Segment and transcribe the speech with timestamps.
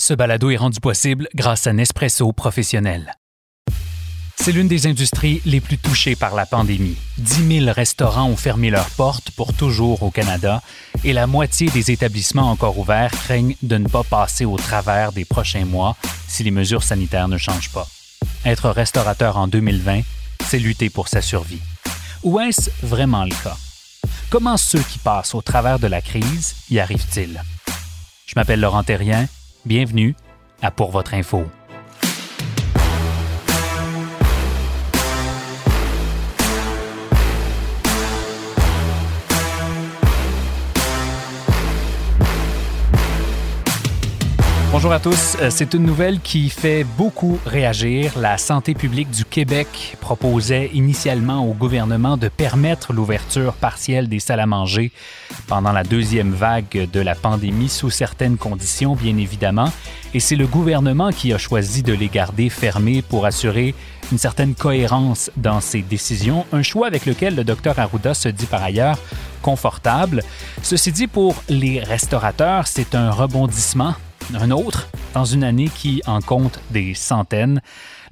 [0.00, 3.12] Ce balado est rendu possible grâce à Nespresso Professionnel.
[4.36, 6.96] C'est l'une des industries les plus touchées par la pandémie.
[7.18, 10.62] 10 000 restaurants ont fermé leurs portes pour toujours au Canada
[11.04, 15.26] et la moitié des établissements encore ouverts craignent de ne pas passer au travers des
[15.26, 17.86] prochains mois si les mesures sanitaires ne changent pas.
[18.46, 20.00] Être restaurateur en 2020,
[20.46, 21.60] c'est lutter pour sa survie.
[22.22, 23.58] Ou est-ce vraiment le cas?
[24.30, 27.42] Comment ceux qui passent au travers de la crise y arrivent-ils?
[28.24, 29.28] Je m'appelle Laurent Terrien.
[29.66, 30.14] Bienvenue
[30.62, 31.44] à Pour votre info.
[44.72, 45.36] Bonjour à tous.
[45.40, 48.16] Euh, C'est une nouvelle qui fait beaucoup réagir.
[48.16, 54.38] La santé publique du Québec proposait initialement au gouvernement de permettre l'ouverture partielle des salles
[54.38, 54.92] à manger
[55.48, 59.72] pendant la deuxième vague de la pandémie sous certaines conditions, bien évidemment.
[60.14, 63.74] Et c'est le gouvernement qui a choisi de les garder fermées pour assurer
[64.12, 68.46] une certaine cohérence dans ses décisions, un choix avec lequel le docteur Arruda se dit
[68.46, 68.98] par ailleurs
[69.42, 70.22] confortable.
[70.62, 73.94] Ceci dit, pour les restaurateurs, c'est un rebondissement
[74.34, 77.60] un autre dans une année qui en compte des centaines.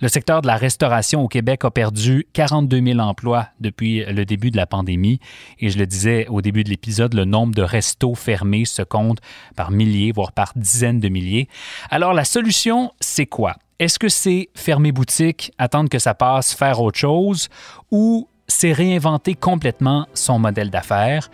[0.01, 4.51] Le secteur de la restauration au Québec a perdu 42 000 emplois depuis le début
[4.51, 5.21] de la pandémie.
[5.59, 9.19] Et je le disais au début de l'épisode, le nombre de restos fermés se compte
[9.57, 11.49] par milliers, voire par dizaines de milliers.
[11.91, 13.57] Alors la solution, c'est quoi?
[13.79, 17.49] Est-ce que c'est fermer boutique, attendre que ça passe, faire autre chose,
[17.91, 21.31] ou c'est réinventer complètement son modèle d'affaires?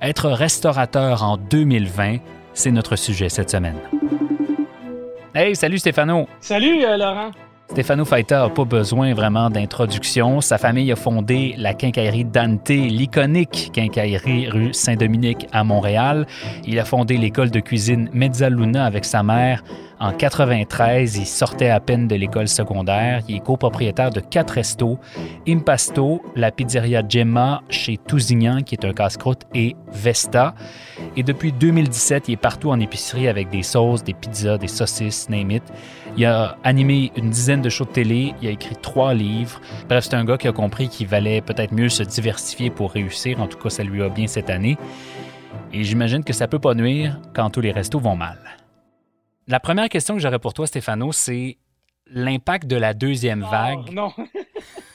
[0.00, 2.18] Être restaurateur en 2020,
[2.54, 3.78] c'est notre sujet cette semaine.
[5.38, 6.26] Hey, salut Stéphano.
[6.40, 7.30] Salut euh, Laurent.
[7.70, 10.40] Stéphano Faita n'a pas besoin vraiment d'introduction.
[10.40, 16.26] Sa famille a fondé la quincaillerie Dante, l'iconique quincaillerie rue Saint-Dominique à Montréal.
[16.66, 19.62] Il a fondé l'école de cuisine Mezzaluna avec sa mère.
[20.00, 23.22] En 93, il sortait à peine de l'école secondaire.
[23.28, 24.98] Il est copropriétaire de quatre restos,
[25.46, 30.54] Impasto, la pizzeria Gemma chez Tousignan, qui est un casse-croûte, et Vesta.
[31.16, 35.28] Et depuis 2017, il est partout en épicerie avec des sauces, des pizzas, des saucisses,
[35.28, 35.64] name it.
[36.18, 39.60] Il a animé une dizaine de shows de télé, il a écrit trois livres.
[39.88, 43.40] Bref, c'est un gars qui a compris qu'il valait peut-être mieux se diversifier pour réussir.
[43.40, 44.76] En tout cas, ça lui va bien cette année.
[45.72, 48.36] Et j'imagine que ça peut pas nuire quand tous les restos vont mal.
[49.46, 51.56] La première question que j'aurais pour toi, Stéphano, c'est
[52.08, 53.86] l'impact de la deuxième vague.
[53.86, 54.12] Oh, non.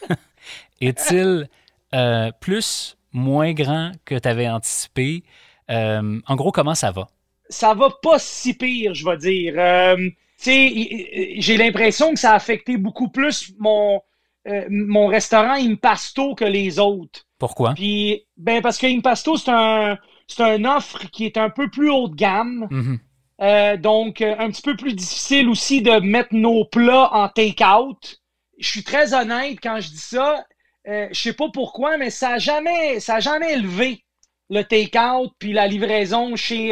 [0.81, 1.47] Est-il
[1.94, 5.23] euh, plus, moins grand que tu avais anticipé?
[5.72, 7.07] Euh, en gros, comment ça va?
[7.47, 9.53] Ça va pas si pire, je vais dire.
[9.57, 10.09] Euh,
[10.45, 14.01] j'ai l'impression que ça a affecté beaucoup plus mon,
[14.47, 17.25] euh, mon restaurant Impasto que les autres.
[17.39, 17.73] Pourquoi?
[17.73, 21.89] Puis, ben, parce que Impasto, c'est un, c'est un offre qui est un peu plus
[21.89, 22.67] haut de gamme.
[22.69, 22.99] Mhm.
[23.41, 28.21] Euh, donc, euh, un petit peu plus difficile aussi de mettre nos plats en take-out.
[28.59, 30.45] Je suis très honnête quand je dis ça.
[30.87, 34.03] Euh, je sais pas pourquoi, mais ça a jamais, ça a jamais élevé
[34.49, 36.69] le take-out puis la livraison chez,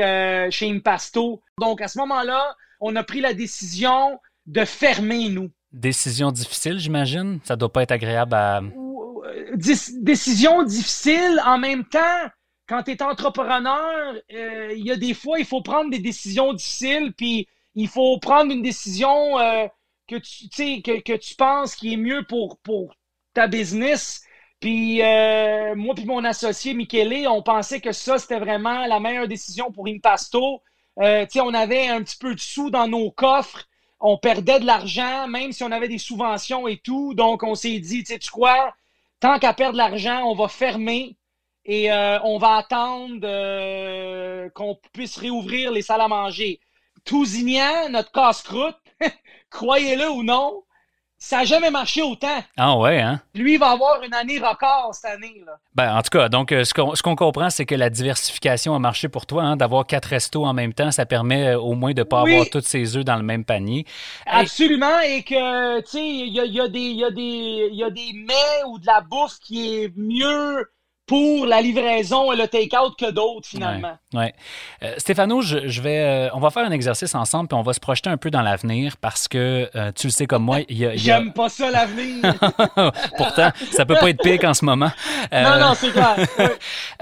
[0.51, 1.41] chez Impasto.
[1.59, 5.51] Donc, à ce moment-là, on a pris la décision de fermer, nous.
[5.71, 7.39] Décision difficile, j'imagine.
[7.45, 8.61] Ça doit pas être agréable à.
[8.61, 12.27] Euh, décision difficile en même temps.
[12.67, 16.53] Quand tu es entrepreneur, euh, il y a des fois, il faut prendre des décisions
[16.53, 19.67] difficiles, puis il faut prendre une décision euh,
[20.07, 22.93] que, tu, que, que tu penses qui est mieux pour, pour
[23.33, 24.23] ta business.
[24.59, 29.27] Puis euh, moi puis mon associé Michele, on pensait que ça, c'était vraiment la meilleure
[29.27, 30.61] décision pour Impasto.
[30.99, 33.65] Euh, on avait un petit peu de sous dans nos coffres.
[33.99, 37.13] On perdait de l'argent, même si on avait des subventions et tout.
[37.13, 38.73] Donc, on s'est dit, tu sais, quoi?
[39.19, 41.15] Tant qu'à perdre de l'argent, on va fermer
[41.65, 46.59] et euh, on va attendre euh, qu'on puisse réouvrir les salles à manger.
[47.05, 48.77] Tousignan, notre casse-croûte,
[49.49, 50.63] croyez-le ou non,
[51.23, 52.43] ça n'a jamais marché autant.
[52.57, 53.21] Ah ouais, hein?
[53.35, 55.39] Lui, il va avoir une année record cette année.
[55.45, 55.51] Là.
[55.75, 58.73] Ben, en tout cas, donc, euh, ce qu'on ce qu'on comprend, c'est que la diversification
[58.73, 60.89] a marché pour toi, hein, d'avoir quatre restos en même temps.
[60.89, 62.33] Ça permet euh, au moins de ne pas Oui.
[62.33, 63.85] avoir tous ses œufs dans le même panier.
[64.25, 68.79] Absolument, et que, tu sais, il y a, y, a y a des mets ou
[68.79, 70.65] de la bouffe qui est mieux
[71.11, 73.97] pour la livraison et le take-out que d'autres, finalement.
[74.13, 74.33] Ouais.
[74.81, 77.81] Euh, Stéphano, je, vais, euh, on va faire un exercice ensemble, puis on va se
[77.81, 80.85] projeter un peu dans l'avenir parce que euh, tu le sais comme moi, il y
[80.85, 80.95] a.
[80.95, 82.23] J'aime pas ça, l'avenir.
[83.17, 84.89] Pourtant, ça peut pas être pire qu'en ce moment.
[85.33, 86.15] non, non, c'est clair.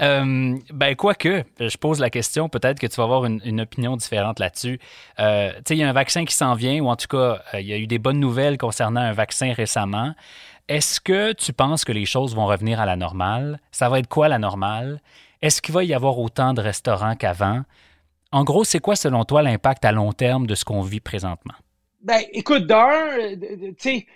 [0.00, 4.40] ben, quoique, je pose la question, peut-être que tu vas avoir une, une opinion différente
[4.40, 4.80] là-dessus.
[5.18, 7.66] tu sais, il y a un vaccin qui s'en vient, ou en tout cas, il
[7.66, 10.14] y a eu des bonnes nouvelles concernant un vaccin récemment.
[10.70, 13.58] Est-ce que tu penses que les choses vont revenir à la normale?
[13.72, 15.00] Ça va être quoi la normale?
[15.42, 17.62] Est-ce qu'il va y avoir autant de restaurants qu'avant?
[18.30, 21.54] En gros, c'est quoi selon toi l'impact à long terme de ce qu'on vit présentement?
[22.02, 23.34] Ben, écoute, d'un,
[23.80, 24.06] tu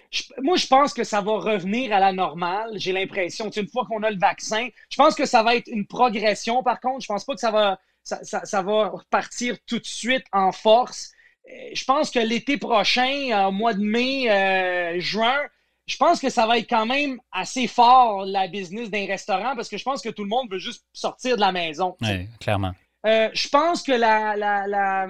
[0.42, 2.70] moi, je pense que ça va revenir à la normale.
[2.76, 5.88] J'ai l'impression, une fois qu'on a le vaccin, je pense que ça va être une
[5.88, 6.62] progression.
[6.62, 8.64] Par contre, je pense pas que ça va, ça,
[9.10, 11.10] partir tout de suite en force.
[11.50, 15.40] Euh, je pense que l'été prochain, au mois de mai, euh, juin,
[15.86, 19.68] je pense que ça va être quand même assez fort, la business d'un restaurant, parce
[19.68, 21.96] que je pense que tout le monde veut juste sortir de la maison.
[22.00, 22.72] Oui, clairement.
[23.06, 25.06] Euh, je pense que la, la, la,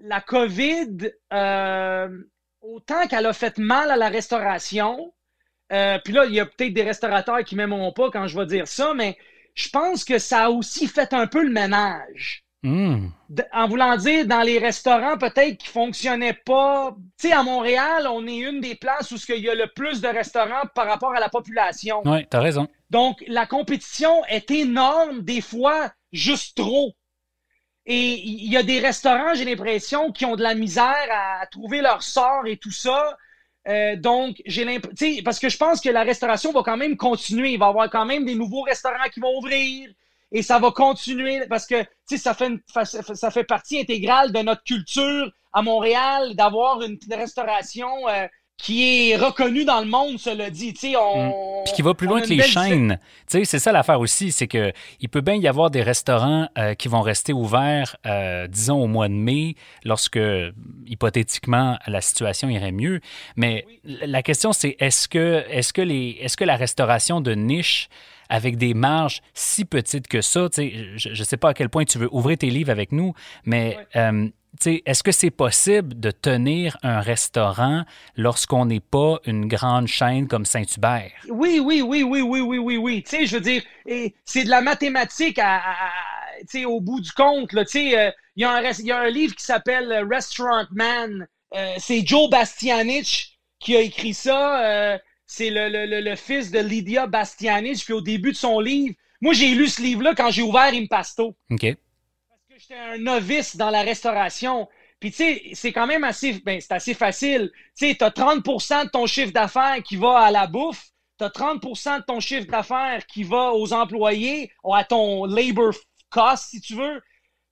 [0.00, 2.08] la COVID, euh,
[2.60, 5.12] autant qu'elle a fait mal à la restauration,
[5.72, 8.46] euh, puis là, il y a peut-être des restaurateurs qui m'aimeront pas quand je vais
[8.46, 9.16] dire ça, mais
[9.54, 12.44] je pense que ça a aussi fait un peu le ménage.
[12.62, 13.08] Hmm.
[13.54, 16.94] En voulant dire, dans les restaurants, peut-être qui fonctionnaient pas.
[17.18, 20.02] Tu sais, à Montréal, on est une des places où il y a le plus
[20.02, 22.02] de restaurants par rapport à la population.
[22.04, 22.68] Oui, tu as raison.
[22.90, 26.92] Donc, la compétition est énorme, des fois, juste trop.
[27.86, 31.80] Et il y a des restaurants, j'ai l'impression, qui ont de la misère à trouver
[31.80, 33.16] leur sort et tout ça.
[33.68, 37.52] Euh, donc, j'ai l'impression, parce que je pense que la restauration va quand même continuer.
[37.52, 39.90] Il va y avoir quand même des nouveaux restaurants qui vont ouvrir
[40.32, 41.84] et ça va continuer parce que
[42.16, 48.26] ça fait, ça fait partie intégrale de notre culture à Montréal d'avoir une restauration euh,
[48.56, 50.74] qui est reconnue dans le monde, cela dit.
[50.98, 51.64] On, mm.
[51.64, 52.98] Puis qui va plus loin que les chaînes.
[53.26, 56.88] C'est ça l'affaire aussi, c'est que il peut bien y avoir des restaurants euh, qui
[56.88, 60.20] vont rester ouverts, euh, disons, au mois de mai, lorsque,
[60.86, 63.00] hypothétiquement, la situation irait mieux.
[63.36, 67.20] Mais la question, c'est est-ce que, est -ce que, les, est -ce que la restauration
[67.20, 67.88] de niche
[68.30, 70.48] avec des marges si petites que ça.
[70.56, 73.12] Je ne sais pas à quel point tu veux ouvrir tes livres avec nous,
[73.44, 74.28] mais euh,
[74.64, 77.84] est-ce que c'est possible de tenir un restaurant
[78.16, 81.10] lorsqu'on n'est pas une grande chaîne comme Saint-Hubert?
[81.28, 83.02] Oui, oui, oui, oui, oui, oui, oui, oui.
[83.02, 83.62] Tu sais, je veux dire,
[84.24, 85.60] c'est de la mathématique à,
[86.64, 87.50] au bout du compte.
[87.50, 91.26] Tu sais, euh, il y, y, a un livre qui s'appelle Restaurant Man.
[91.54, 94.98] Euh, c'est Joe Bastianich qui a écrit ça
[95.30, 97.84] c'est le, fils de Lydia Bastianich.
[97.84, 101.36] Puis au début de son livre, moi, j'ai lu ce livre-là quand j'ai ouvert Impasto.
[101.50, 101.60] OK.
[102.28, 104.68] Parce que j'étais un novice dans la restauration.
[104.98, 107.52] Puis, tu sais, c'est quand même assez, ben, c'est assez facile.
[107.78, 110.88] Tu sais, tu as 30% de ton chiffre d'affaires qui va à la bouffe.
[111.16, 115.74] Tu as 30% de ton chiffre d'affaires qui va aux employés, à ton labor
[116.08, 117.00] cost, si tu veux.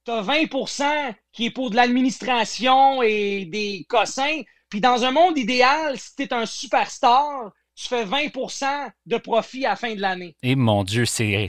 [0.04, 4.42] Tu as 20% qui est pour de l'administration et des cossins.
[4.68, 9.64] Puis dans un monde idéal, si tu es un superstar, tu fais 20% de profit
[9.64, 10.34] à la fin de l'année.
[10.42, 11.48] Et mon Dieu, c'est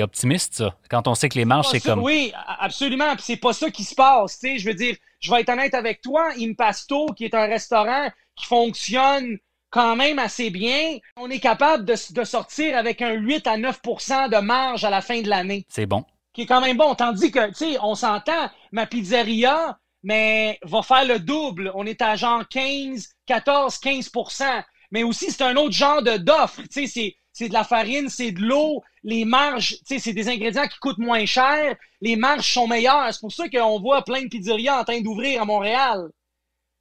[0.00, 0.76] optimiste, ça.
[0.88, 2.00] Quand on sait que les marges, c'est comme.
[2.00, 3.14] Oui, absolument.
[3.16, 4.38] Puis c'est pas ça qui se passe.
[4.42, 6.28] Je veux dire, je vais être honnête avec toi.
[6.38, 9.38] Impasto, qui est un restaurant qui fonctionne
[9.70, 14.30] quand même assez bien, on est capable de, de sortir avec un 8 à 9%
[14.30, 15.66] de marge à la fin de l'année.
[15.68, 16.04] C'est bon.
[16.32, 16.94] Qui est quand même bon.
[16.94, 21.72] Tandis que, tu sais, on s'entend, ma pizzeria, mais va faire le double.
[21.74, 24.12] On est à genre 15, 14, 15
[24.94, 26.62] mais aussi c'est un autre genre d'offre.
[26.70, 30.98] Sais, c'est de la farine, c'est de l'eau, les marges, c'est des ingrédients qui coûtent
[30.98, 33.12] moins cher, les marges sont meilleures.
[33.12, 36.10] C'est pour ça qu'on voit plein de pizzerias en train d'ouvrir à Montréal.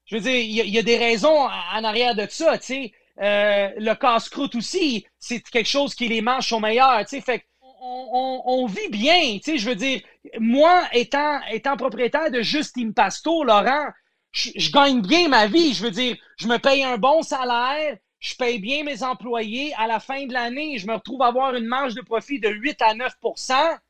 [0.05, 2.91] Je veux dire, il y, a des raisons en arrière de ça, tu sais.
[3.21, 7.21] Euh, le casse-croûte aussi, c'est quelque chose qui les marges sont meilleures, tu sais.
[7.21, 7.43] Fait
[7.81, 10.01] on, vit bien, tu sais, je veux dire,
[10.39, 13.87] moi, étant, étant propriétaire de Juste Impasto, Laurent,
[14.33, 15.73] je, gagne bien ma vie.
[15.73, 19.73] Je veux dire, je me paye un bon salaire, je paye bien mes employés.
[19.77, 22.49] À la fin de l'année, je me retrouve à avoir une marge de profit de
[22.49, 23.09] 8 à 9%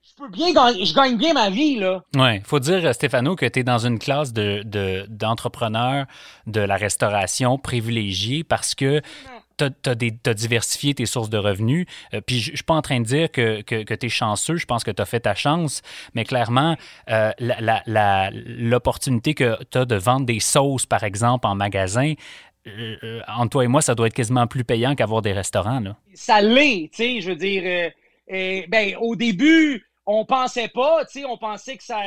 [0.02, 2.04] Je peux bien gagner, je gagne bien ma vie, là.
[2.16, 6.06] Oui, il faut dire, Stéphano, que tu es dans une classe d'entrepreneurs
[6.46, 9.02] de, de, la restauration privilégiée parce que
[9.70, 11.86] tu as, diversifié tes sources de revenus.
[12.14, 14.58] Euh, puis je ne suis pas en train de dire que, que, tu es chanceux,
[14.58, 15.82] je pense que tu as fait ta chance,
[16.14, 16.76] mais clairement,
[17.10, 22.14] euh, l'opportunité que tu as de vendre des sauces, par exemple, en magasin,
[22.68, 25.82] euh, entre toi et moi, ça doit être quasiment plus payant qu'avoir des restaurants.
[26.14, 27.92] Ça l'est, tu sais, je veux dire.
[28.70, 32.00] ben, au début, on pensait pas, tu sais, on pensait que ça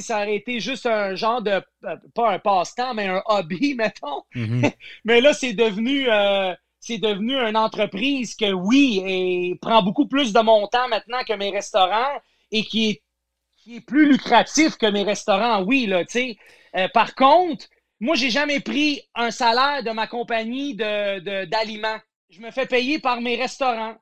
[0.00, 4.22] ça aurait été juste un genre de, euh, pas un passe-temps, mais un hobby, mettons.
[4.34, 4.72] Mm-hmm.
[5.04, 10.32] mais là, c'est devenu, euh, c'est devenu une entreprise que, oui, et prend beaucoup plus
[10.32, 13.02] de mon temps maintenant que mes restaurants et qui est,
[13.56, 16.36] qui est plus lucratif que mes restaurants, oui, là, tu sais.
[16.76, 17.66] Euh, par contre,
[18.00, 21.96] moi, j'ai jamais pris un salaire de ma compagnie d'aliments.
[21.96, 23.96] De, je me fais payer par mes restaurants.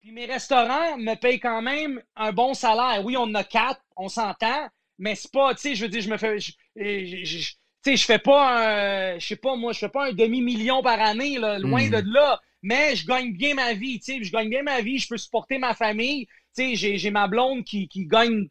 [0.00, 3.04] Puis mes restaurants me payent quand même un bon salaire.
[3.04, 4.68] Oui, on en a quatre, on s'entend,
[4.98, 6.38] mais c'est pas, tu sais, je veux dire, je me fais.
[6.38, 10.08] Je, je, tu sais, je fais pas un, je sais pas, moi, je fais pas
[10.08, 11.90] un demi-million par année, là, loin hmm.
[11.90, 14.98] de là, mais je gagne bien ma vie, tu sais, je gagne bien ma vie,
[14.98, 16.26] je peux supporter ma famille,
[16.56, 18.48] tu sais, j'ai ma blonde qui, qui gagne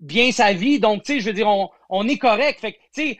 [0.00, 0.78] bien sa vie.
[0.78, 1.48] Donc, tu sais, je veux dire,
[1.88, 2.60] on, est correct.
[2.60, 3.18] Fait tu sais,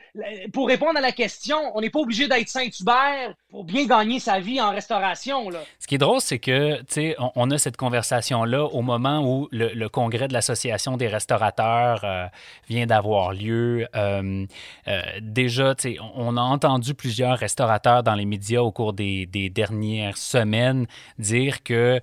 [0.53, 4.39] pour répondre à la question, on n'est pas obligé d'être Saint-Hubert pour bien gagner sa
[4.39, 5.49] vie en restauration.
[5.49, 5.59] Là.
[5.79, 9.47] Ce qui est drôle, c'est que, tu sais, on, a cette conversation-là au moment où
[9.51, 12.25] le, congrès de l'Association des restaurateurs euh,
[12.69, 13.87] vient d'avoir lieu.
[13.95, 14.45] Euh,
[14.87, 19.25] euh, déjà, tu sais, on a entendu plusieurs restaurateurs dans les médias au cours des
[19.53, 20.85] dernières semaines
[21.17, 21.99] dire que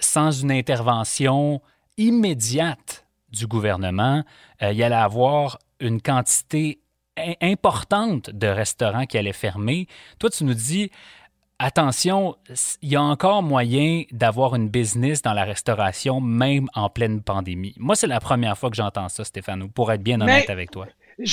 [0.00, 1.60] sans une intervention
[1.96, 4.22] immédiate du gouvernement,
[4.62, 6.80] euh, il y allait avoir une quantité
[7.40, 9.86] importante de restaurants qui allaient fermer.
[10.18, 10.90] Toi, tu nous dis,
[11.58, 12.36] attention,
[12.82, 17.74] il y a encore moyen d'avoir une business dans la restauration, même en pleine pandémie.
[17.78, 20.86] Moi, c'est la première fois que j'entends ça, Stéphane, pour être bien honnête avec toi.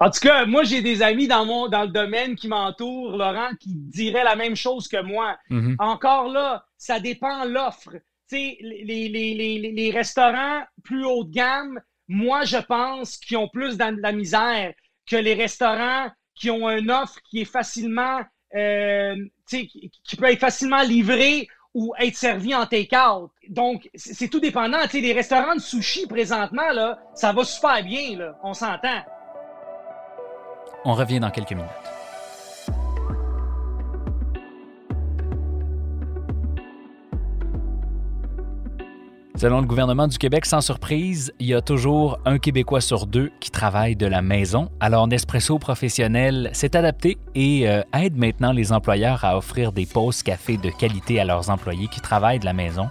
[0.00, 3.50] en tout cas, moi, j'ai des amis dans, mon, dans le domaine qui m'entourent, Laurent,
[3.60, 5.38] qui diraient la même chose que moi.
[5.50, 5.76] Mm-hmm.
[5.78, 7.90] Encore là, ça dépend l'offre
[8.32, 8.58] les,
[9.08, 14.12] les, les, restaurants plus haut de gamme, moi, je pense qu'ils ont plus de la
[14.12, 14.72] misère
[15.08, 18.20] que les restaurants qui ont une offre qui est facilement,
[18.54, 19.16] euh,
[19.48, 23.30] qui, peut être facilement livrée ou être servi en take-out.
[23.48, 24.78] Donc, c'est tout dépendant.
[24.92, 29.02] les restaurants de sushi, présentement, là, ça va super bien, là, on s'entend.
[30.84, 31.70] On revient dans quelques minutes.
[39.36, 43.30] Selon le gouvernement du Québec, sans surprise, il y a toujours un Québécois sur deux
[43.38, 44.70] qui travaille de la maison.
[44.80, 50.22] Alors Nespresso Professionnel s'est adapté et euh, aide maintenant les employeurs à offrir des pauses
[50.22, 52.88] café de qualité à leurs employés qui travaillent de la maison.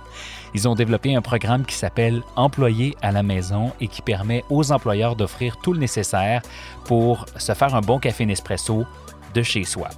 [0.54, 4.72] Ils ont développé un programme qui s'appelle Employés à la maison et qui permet aux
[4.72, 6.44] employeurs d'offrir tout le nécessaire
[6.86, 8.86] pour se faire un bon café Nespresso
[9.36, 9.90] de chez soi.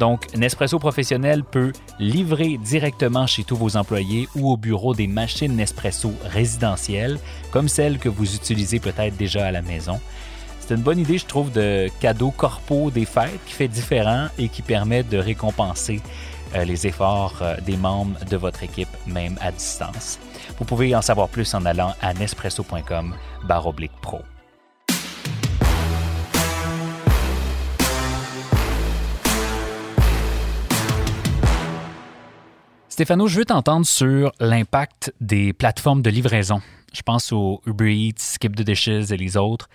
[0.00, 5.54] Donc, Nespresso Professionnel peut livrer directement chez tous vos employés ou au bureau des machines
[5.54, 7.18] Nespresso résidentielles,
[7.52, 10.00] comme celles que vous utilisez peut-être déjà à la maison.
[10.58, 14.48] C'est une bonne idée, je trouve, de cadeau corpo des fêtes qui fait différent et
[14.48, 16.00] qui permet de récompenser
[16.54, 20.18] euh, les efforts euh, des membres de votre équipe, même à distance.
[20.58, 23.14] Vous pouvez en savoir plus en allant à nespresso.com
[32.96, 36.62] Stéphano, je veux t'entendre sur l'impact des plateformes de livraison.
[36.94, 39.68] Je pense aux Uber Eats, Skip the Dishes et les autres.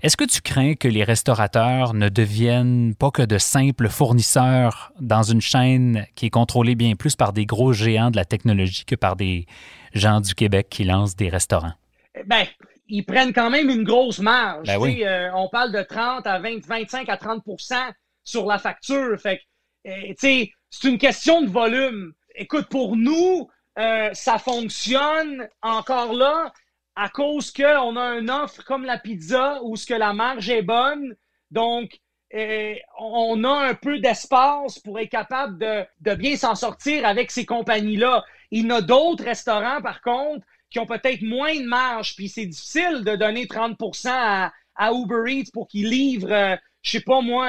[0.00, 5.24] Est-ce que tu crains que les restaurateurs ne deviennent pas que de simples fournisseurs dans
[5.24, 8.94] une chaîne qui est contrôlée bien plus par des gros géants de la technologie que
[8.94, 9.46] par des
[9.92, 11.74] gens du Québec qui lancent des restaurants?
[12.14, 12.44] Eh ben,
[12.86, 14.68] ils prennent quand même une grosse marge.
[14.68, 17.74] Ben euh, on parle de 30 à 20, 25 à 30%
[18.22, 19.18] sur la facture.
[19.20, 19.40] Fait
[19.88, 20.52] euh, c'est
[20.84, 26.52] une question de volume écoute, pour nous, euh, ça fonctionne encore là
[26.96, 30.62] à cause qu'on a une offre comme la pizza où ce que la marge est
[30.62, 31.14] bonne.
[31.50, 32.00] Donc,
[32.34, 37.46] euh, on a un peu d'espace pour être capable de, bien s'en sortir avec ces
[37.46, 38.24] compagnies-là.
[38.50, 42.28] Il y en a d'autres restaurants, par contre, qui ont peut-être moins de marge, puis
[42.28, 47.20] c'est difficile de donner 30% à, Uber Eats pour qu'ils livrent, euh, je sais pas
[47.20, 47.46] moi,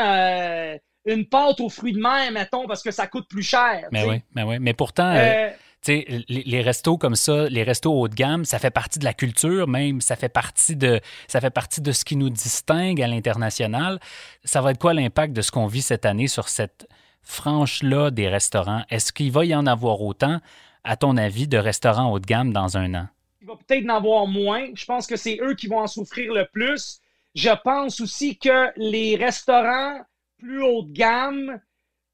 [1.05, 3.87] une pâte aux fruits de mer, mettons, parce que ça coûte plus cher.
[3.91, 4.57] Mais oui, mais oui.
[4.59, 5.49] Mais pourtant, euh, euh,
[5.87, 9.13] les, les, restos comme ça, les restos haut de gamme, ça fait partie de la
[9.13, 13.07] culture même, ça fait partie de, ça fait partie de ce qui nous distingue à
[13.07, 13.99] l'international.
[14.43, 16.87] Ça va être quoi l'impact de ce qu'on vit cette année sur cette
[17.23, 18.83] frange-là des restaurants?
[18.89, 20.39] Est-ce qu'il va y en avoir autant,
[20.83, 23.07] à ton avis, de restaurants haut de gamme dans un an?
[23.41, 24.67] Il va peut-être en avoir moins.
[24.75, 26.99] Je pense que c'est eux qui vont en souffrir le plus.
[27.35, 29.99] Je pense aussi que les restaurants
[30.39, 31.59] plus haut de gamme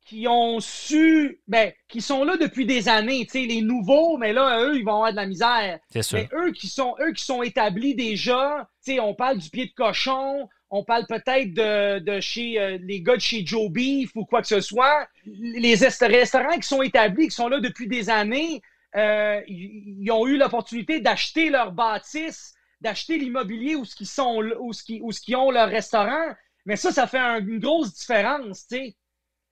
[0.05, 4.33] qui ont su, ben, qui sont là depuis des années, tu sais, les nouveaux, mais
[4.33, 5.79] là, eux, ils vont avoir de la misère.
[5.89, 6.19] C'est sûr.
[6.19, 9.65] Mais eux qui sont, eux qui sont établis déjà, tu sais, on parle du pied
[9.65, 14.11] de cochon, on parle peut-être de, de, chez euh, les gars de chez Joe Beef
[14.15, 15.07] ou quoi que ce soit.
[15.25, 18.61] Les restaurants qui sont établis, qui sont là depuis des années,
[18.95, 24.71] euh, ils ont eu l'opportunité d'acheter leur bâtisse, d'acheter l'immobilier où ce qu'ils sont, où
[24.71, 26.33] ce qui, où ce qu'ils ont leur restaurant.
[26.65, 28.95] Mais ça, ça fait une grosse différence, tu sais.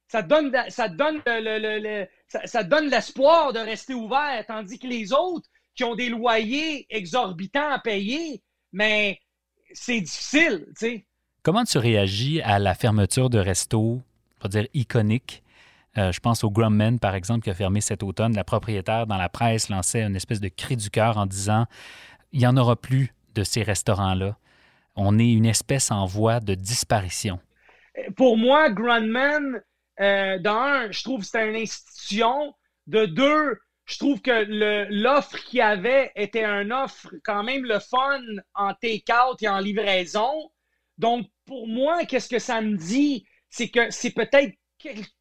[0.07, 5.47] ça donne, ça donne le, ça, donne l'espoir de rester ouvert, tandis que les autres
[5.75, 8.41] qui ont des loyers exorbitants à payer,
[8.71, 9.19] mais
[9.73, 11.05] c'est difficile, tu sais.
[11.43, 14.01] Comment tu réagis à la fermeture de restos,
[14.39, 15.43] on va dire iconiques?
[15.97, 18.33] Euh, je pense au Grumman, par exemple, qui a fermé cet automne.
[18.35, 21.65] La propriétaire, dans la presse, lançait une espèce de cri du cœur en disant
[22.31, 24.37] il n'y en aura plus de ces restaurants-là.
[24.95, 27.39] On est une espèce en voie de disparition.
[28.15, 29.61] Pour moi, Grumman,
[29.99, 32.53] euh, d'un, je trouve que c'était une institution.
[32.87, 34.45] De deux, je trouve que
[34.89, 38.21] l'offre qu'il y avait était une offre quand même le fun
[38.53, 40.51] en take-out et en livraison.
[40.97, 43.25] Donc, pour moi, qu'est-ce que ça me dit?
[43.49, 44.53] C'est que c'est peut-être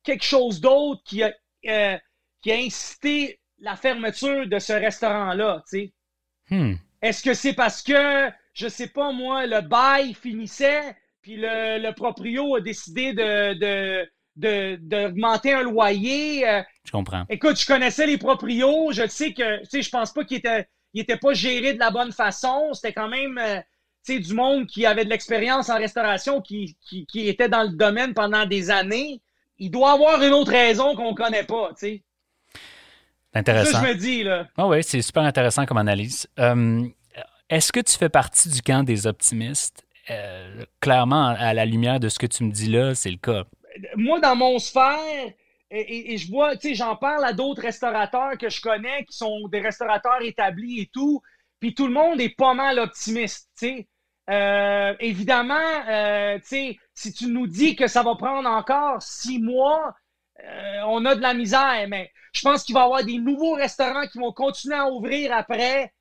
[0.02, 1.32] quelque chose d'autre qui a,
[1.66, 1.98] euh,
[2.40, 5.62] qui a incité la fermeture de ce restaurant-là.
[6.50, 6.74] Hmm.
[7.00, 11.94] Est-ce que c'est parce que, je sais pas moi, le bail finissait, puis le, le
[11.94, 14.06] proprio a décidé de
[14.36, 16.48] d'augmenter un loyer.
[16.48, 17.24] Euh, je comprends.
[17.28, 18.92] Écoute, je connaissais les proprios.
[18.92, 21.90] Je sais que, tu sais, je pense pas qu'ils étaient, ils pas gérés de la
[21.90, 22.72] bonne façon.
[22.72, 23.60] C'était quand même, euh,
[24.04, 27.62] tu sais, du monde qui avait de l'expérience en restauration, qui, qui, qui, était dans
[27.62, 29.20] le domaine pendant des années.
[29.58, 32.02] Il doit avoir une autre raison qu'on connaît pas, tu sais.
[33.34, 33.80] Intéressant.
[33.80, 34.46] Ça, je me dis, là.
[34.56, 36.26] Ah oui, c'est super intéressant comme analyse.
[36.38, 36.86] Euh,
[37.54, 39.84] est-ce que tu fais partie du camp des optimistes?
[40.80, 43.44] clairement, à la lumière de ce que tu me dis là, c'est le cas
[43.96, 45.32] moi, dans mon sphère,
[45.70, 49.48] et, je vois, tu sais, j'en parle à d'autres restaurateurs que je connais qui sont
[49.48, 51.22] des restaurateurs établis et tout,
[51.60, 53.88] puis tout le monde est pas mal optimiste, tu sais.
[54.30, 55.54] Euh, évidemment,
[55.88, 59.94] euh, tu sais, si tu nous dis que ça va prendre encore six mois,
[60.44, 63.54] euh, on a de la misère, mais je pense qu'il va y avoir des nouveaux
[63.54, 65.92] restaurants qui vont continuer à ouvrir après.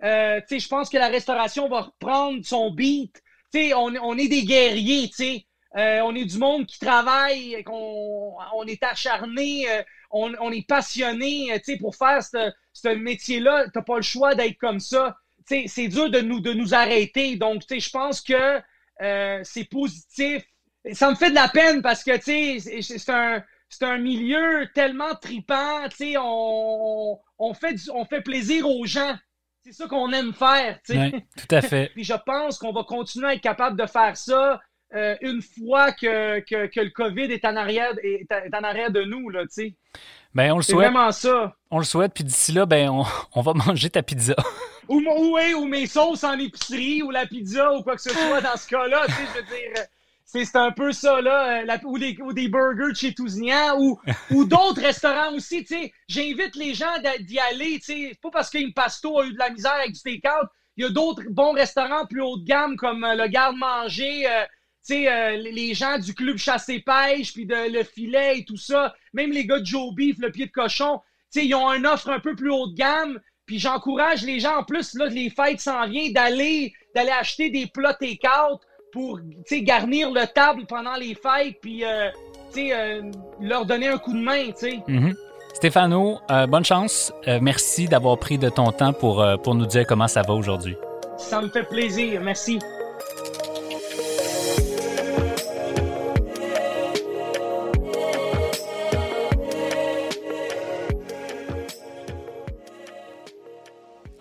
[0.00, 3.22] Tu sais, je pense que la restauration va reprendre son beat.
[3.52, 5.46] Tu sais, on, on est des guerriers, tu sais.
[5.76, 11.52] Euh, on est du monde qui travaille, qu'on on est acharné, euh, on, est passionné
[11.52, 13.64] euh, pour faire ce métier-là.
[13.64, 15.16] Tu n'as pas le choix d'être comme ça.
[15.46, 17.36] C'est dur de nous, de nous arrêter.
[17.36, 18.60] Donc, je pense que
[19.44, 20.42] c'est positif.
[20.92, 23.42] Ça me fait de la peine parce que c'est un,
[23.82, 25.86] un milieu tellement tripant.
[26.18, 29.16] On, on, fait on fait plaisir aux gens.
[29.62, 30.78] C'est ça qu'on aime faire.
[30.86, 31.90] tout à fait.
[31.94, 34.60] Puis je pense qu'on va continuer à être capable de faire ça
[34.94, 39.28] euh, une fois que, que, le COVID est en arrière, est, en arrière de nous,
[39.30, 39.74] là, tu sais.
[40.34, 40.78] Ben, on le souhaite.
[40.78, 41.54] C'est vraiment ça.
[41.70, 44.34] On le souhaite, puis d'ici là, ben, on, on, va manger ta pizza.
[44.88, 48.40] ou, ou, ou, mes sauces en épicerie, ou la pizza, ou quoi que ce soit
[48.40, 49.84] dans ce cas-là, tu sais, je veux dire.
[50.32, 53.98] C'est un peu ça, là, euh, ou, des, ou des burgers de chez Tousignan, ou,
[54.30, 55.92] ou d'autres restaurants aussi, tu sais.
[56.08, 58.12] J'invite les gens d'y aller, tu sais.
[58.22, 60.48] Pas parce qu'une Pasto a eu de la misère avec du steak-out.
[60.76, 65.36] Il y a d'autres bons restaurants plus haut de gamme, comme euh, le Garde-Manger, euh,
[65.36, 69.58] les gens du club chasse-pêche, puis de le filet et tout ça, même les gars
[69.58, 71.00] de Joe Beef, le pied de cochon,
[71.34, 73.20] ils ont une offre un peu plus haut de gamme.
[73.46, 77.66] Puis j'encourage les gens, en plus, là, les fêtes s'en viennent, d'aller, d'aller acheter des
[77.66, 78.60] plats take-out
[78.92, 82.08] pour garnir le table pendant les fêtes, puis euh,
[82.56, 83.02] euh,
[83.40, 84.50] leur donner un coup de main.
[84.50, 85.14] Mm-hmm.
[85.54, 87.12] Stéphano, bonne chance.
[87.40, 90.76] merci d'avoir pris de ton temps pour, pour nous dire comment ça va aujourd'hui.
[91.18, 92.20] Ça me fait plaisir.
[92.22, 92.58] Merci.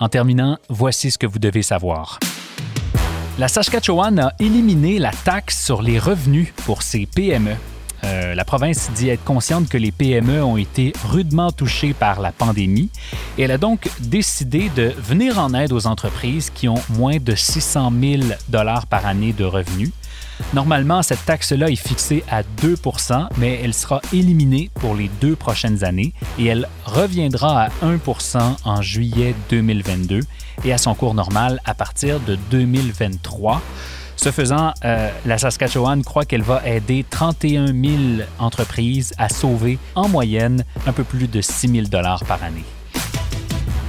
[0.01, 2.19] En terminant, voici ce que vous devez savoir.
[3.39, 7.55] La Saskatchewan a éliminé la taxe sur les revenus pour ses PME.
[8.03, 12.33] Euh, la province dit être consciente que les PME ont été rudement touchées par la
[12.33, 12.89] pandémie
[13.37, 17.33] et elle a donc décidé de venir en aide aux entreprises qui ont moins de
[17.33, 19.91] 600 000 dollars par année de revenus.
[20.53, 25.83] Normalement, cette taxe-là est fixée à 2% mais elle sera éliminée pour les deux prochaines
[25.83, 30.21] années et elle reviendra à 1% en juillet 2022
[30.65, 33.61] et à son cours normal à partir de 2023.
[34.15, 40.09] Ce faisant, euh, la Saskatchewan croit qu'elle va aider 31 000 entreprises à sauver en
[40.09, 42.65] moyenne un peu plus de 6 000 dollars par année.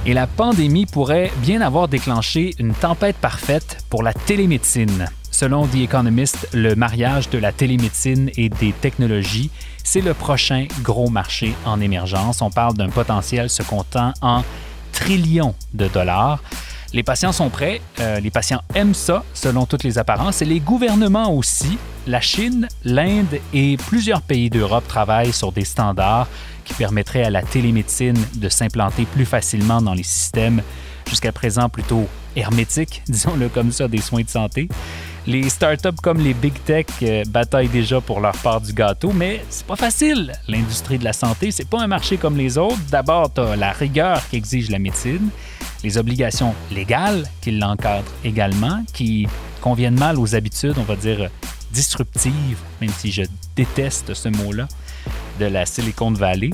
[0.05, 5.09] Et la pandémie pourrait bien avoir déclenché une tempête parfaite pour la télémédecine.
[5.31, 9.49] Selon The Economist, le mariage de la télémédecine et des technologies,
[9.83, 12.41] c'est le prochain gros marché en émergence.
[12.41, 14.43] On parle d'un potentiel se comptant en
[14.91, 16.43] trillions de dollars.
[16.93, 20.59] Les patients sont prêts, euh, les patients aiment ça selon toutes les apparences et les
[20.59, 21.77] gouvernements aussi.
[22.05, 26.27] La Chine, l'Inde et plusieurs pays d'Europe travaillent sur des standards
[26.65, 30.61] qui permettraient à la télémédecine de s'implanter plus facilement dans les systèmes
[31.07, 34.67] jusqu'à présent plutôt hermétiques, disons-le comme ça, des soins de santé.
[35.27, 39.43] Les startups comme les big tech euh, bataillent déjà pour leur part du gâteau, mais
[39.49, 40.31] c'est pas facile.
[40.47, 42.79] L'industrie de la santé, c'est pas un marché comme les autres.
[42.89, 45.29] D'abord, tu as la rigueur qu'exige la médecine,
[45.83, 49.27] les obligations légales qui l'encadrent également, qui
[49.61, 51.29] conviennent mal aux habitudes, on va dire,
[51.71, 53.21] disruptives, même si je
[53.55, 54.67] déteste ce mot-là,
[55.39, 56.49] de la Silicon Valley.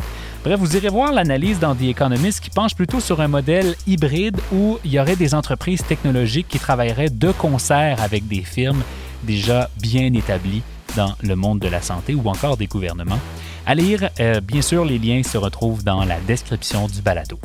[0.56, 4.78] Vous irez voir l'analyse dans The Economist qui penche plutôt sur un modèle hybride où
[4.86, 8.82] il y aurait des entreprises technologiques qui travailleraient de concert avec des firmes
[9.24, 10.62] déjà bien établies
[10.96, 13.20] dans le monde de la santé ou encore des gouvernements.
[13.66, 17.38] À lire, euh, bien sûr, les liens se retrouvent dans la description du balado.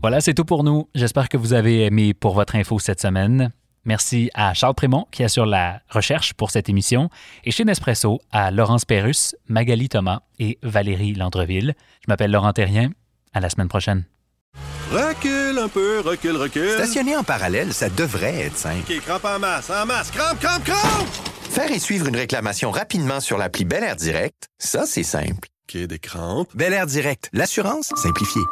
[0.00, 0.88] Voilà, c'est tout pour nous.
[0.94, 3.50] J'espère que vous avez aimé pour votre info cette semaine.
[3.86, 7.08] Merci à Charles Prémont qui assure la recherche pour cette émission
[7.44, 11.74] et chez Nespresso à Laurence Perrus, Magali Thomas et Valérie Landreville.
[12.00, 12.90] Je m'appelle Laurent Terrien.
[13.32, 14.04] À la semaine prochaine.
[14.90, 16.70] Recule un peu, recule, recule.
[16.70, 18.90] Stationner en parallèle, ça devrait être simple.
[18.90, 21.08] OK, crampe en masse, en masse, crampe, crampe, crampe!
[21.50, 25.48] Faire et suivre une réclamation rapidement sur l'appli Bel Air Direct, ça, c'est simple.
[25.68, 26.48] OK, des crampes.
[26.54, 28.42] Bel Air Direct, l'assurance simplifiée.